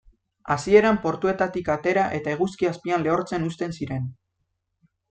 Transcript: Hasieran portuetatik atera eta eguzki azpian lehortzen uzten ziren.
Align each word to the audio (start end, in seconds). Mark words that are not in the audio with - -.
Hasieran 0.53 0.97
portuetatik 1.03 1.69
atera 1.75 2.07
eta 2.21 2.35
eguzki 2.39 2.71
azpian 2.73 3.07
lehortzen 3.09 3.49
uzten 3.53 3.79
ziren. 3.79 4.11